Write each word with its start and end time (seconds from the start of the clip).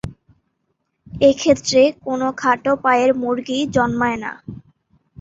এক্ষেত্রে 1.21 1.81
কোনো 2.05 2.27
খাটো 2.37 2.71
পায়ের 2.83 3.11
মুরগি 3.21 3.59
জন্মায় 3.75 4.19
না। 4.23 4.31